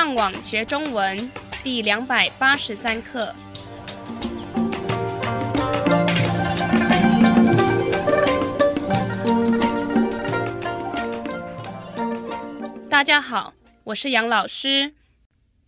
[0.00, 1.30] 上网学中文
[1.62, 3.34] 第两百八十三课。
[12.88, 13.52] 大家好，
[13.84, 14.94] 我是杨老师。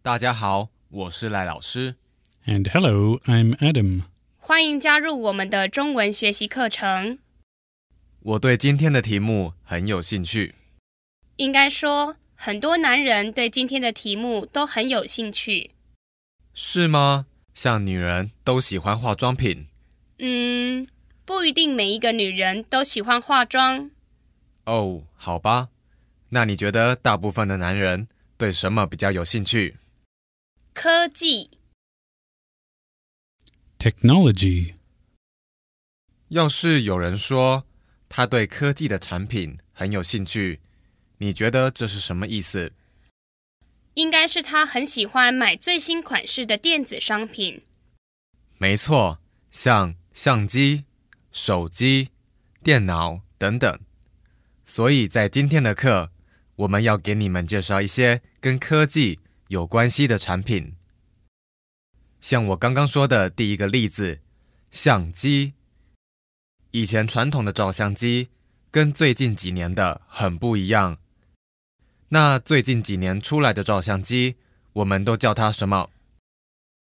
[0.00, 1.96] 大家好，我是赖老师。
[2.46, 4.04] And hello, I'm Adam.
[4.38, 7.18] 欢迎加入我们的中文学习课程。
[8.20, 10.54] 我对今天的题目很有兴趣。
[11.36, 15.70] 应该说，很多男人对今天的题目都很有兴趣。
[16.52, 17.26] 是吗？
[17.54, 19.68] 像女人都喜欢化妆品
[20.18, 20.88] 嗯，
[21.24, 23.92] 不一定每一个女人都喜欢化妆。
[24.64, 25.68] 哦，好吧。
[26.30, 29.76] 那你觉得大部分的男人对什么比较有兴趣？
[30.74, 31.48] 科技
[33.78, 34.74] ，Technology.
[36.30, 37.64] 要是有人说
[38.08, 40.58] 他对科技的产品很有兴趣，
[41.22, 42.72] 你觉得这是什么意思？
[43.94, 47.62] 应该是他很喜欢买最新款式的电子商品。
[48.58, 49.20] 没错，
[49.52, 50.84] 像相机、
[51.30, 52.08] 手机、
[52.64, 53.78] 电脑等等。
[54.66, 56.10] 所以在今天的课，
[56.56, 60.74] 我们要给你们介绍一些跟科技有关系的产品。
[62.20, 64.18] 像我刚刚说的第一个例子，
[64.72, 65.54] 相机。
[66.72, 68.30] 以前传统的照相机
[68.72, 70.98] 跟最近几年的很不一样。
[72.14, 74.36] 那最近几年出来的照相机，
[74.74, 75.88] 我们都叫它什么？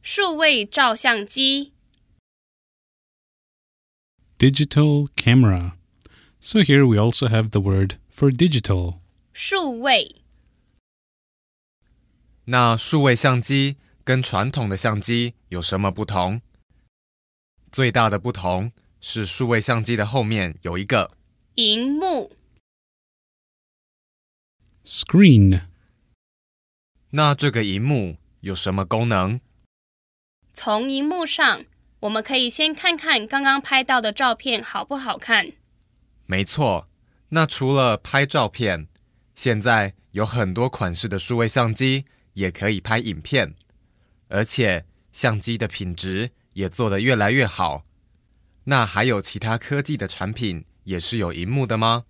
[0.00, 1.74] 数位照相机
[4.38, 5.72] ，Digital camera.
[6.40, 9.00] So here we also have the word for digital.
[9.34, 10.22] 数位
[12.46, 16.40] 那数位相机跟传统的相机有什么不同？
[17.70, 21.10] 最大的不同是数位相机的后面有一个，
[21.56, 22.34] 荧幕，
[24.86, 25.62] Screen.
[27.10, 29.40] 那这个荧幕有什么功能？
[30.52, 31.64] 从荧幕上，
[32.00, 35.52] 我们可以先看看刚刚拍到的照片好不好看。
[36.26, 36.86] 没错，
[37.30, 38.86] 那除了拍照片，
[39.34, 42.04] 现在有很多款式的数位相机
[42.34, 43.54] 也可以拍影片，
[44.28, 47.86] 而且相机的品质也做得越来越好。
[48.64, 52.04] 那还有其他科技的产品也是有荧幕的吗？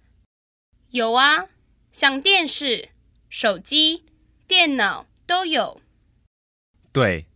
[0.90, 1.46] 有啊，
[1.94, 2.88] 像电视、
[3.28, 4.02] 手机、
[4.48, 5.80] 电脑都有。
[6.90, 7.26] 对，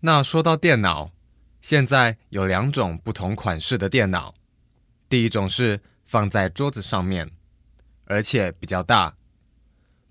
[0.00, 1.10] 那说到电脑，
[1.60, 4.34] 现在有两种不同款式的电脑。
[5.10, 7.30] 第一种是放在桌子上面，
[8.06, 9.18] 而且比较大。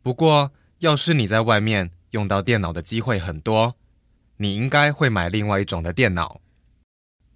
[0.03, 3.73] 不过，要是你在外面用到电脑的机会很多，
[4.37, 6.39] 你应该会买另外一种的电脑。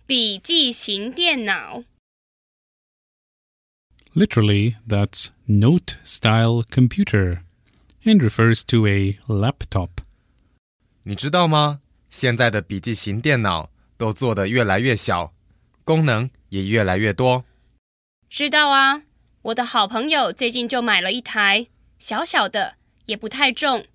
[0.06, 1.84] 笔记型电脑，
[4.16, 7.44] Literally, that's note style computer
[8.04, 9.90] and refers to a laptop.
[11.04, 11.82] 你知道吗？
[12.10, 15.34] 现在的笔记型电脑都做得越来越小，
[15.84, 17.46] 功能也越来越多。
[18.30, 19.04] 知道啊。
[19.44, 23.86] 我的好朋友最近就买了一台小小的，也不太重，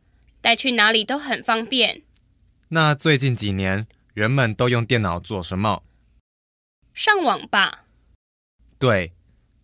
[0.41, 2.03] 带去哪里都很方便。
[2.69, 5.83] 那最近几年，人们都用电脑做什么？
[6.95, 7.85] 上网吧，
[8.79, 9.13] 对，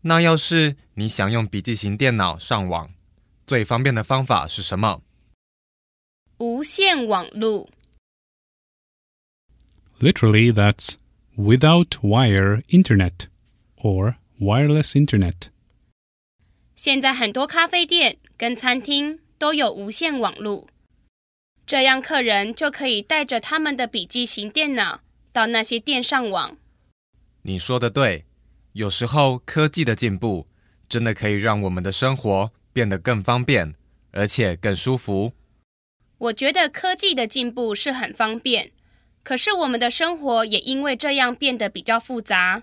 [0.02, 2.90] 那要是你想用笔记型电脑上网，
[3.46, 5.02] 最方便的方法是什么？
[6.38, 7.68] 无线网路
[10.00, 10.94] ，Literally, that's
[11.36, 13.26] without wire internet
[13.76, 15.48] or wireless internet.
[16.74, 20.66] 现在很多咖啡店跟餐厅都有无线网路，
[21.66, 26.56] 这样客人就可以带着他们的笔记型电脑到那些店上网。
[27.42, 28.24] 你说的对，
[28.72, 30.46] 有时候科技的进步
[30.88, 33.74] 真的可以让我们的生活变得更方便，
[34.12, 35.32] 而且更舒服。
[36.18, 38.70] 我觉得科技的进步是很方便，
[39.22, 42.62] 可是我们的生活也因为这样变得比较复杂。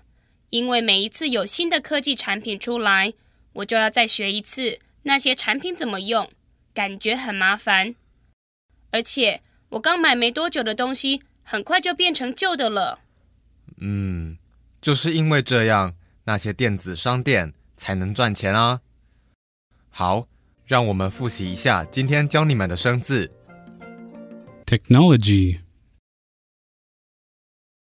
[0.50, 3.12] 因为每一次有新的科技产品出来，
[3.52, 6.30] 我就要再学一次那些产品怎么用，
[6.72, 7.94] 感觉很麻烦。
[8.90, 13.00] 而且我刚买没多久的东西，很快就变成旧的了。
[13.80, 14.38] 嗯，
[14.80, 15.94] 就是因为这样，
[16.28, 18.82] 那些电子商店才能赚钱啊。
[19.88, 20.28] 好，
[20.66, 23.32] 让我们复习一下今天教你们的生字。
[24.66, 25.62] Technology.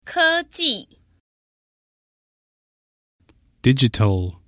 [0.06, 0.88] 科技、
[3.60, 4.38] Digital.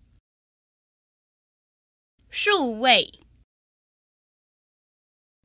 [2.30, 3.20] 数位、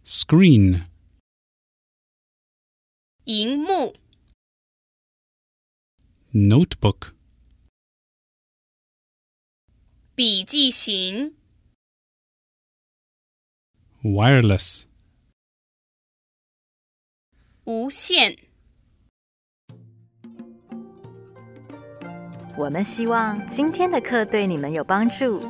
[0.06, 0.88] Screen.
[3.26, 3.98] 荧幕、
[6.32, 7.19] Notebook.
[10.20, 11.34] 笔记型、
[14.04, 14.84] Wireless.
[17.64, 18.38] 无线。
[22.58, 25.42] 我们希望今天的课对你们有帮助。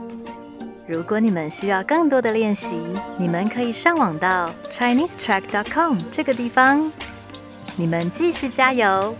[0.87, 2.77] 如果你们需要更多的练习，
[3.17, 6.91] 你们可以上网到 ChineseTrack.com 这个地方。
[7.75, 9.17] 你们继续加油！